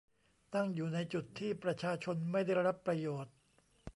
[0.53, 3.33] ตั้งอยู่ในจุดที่ประชาชนไม่ได้รับประโยชน์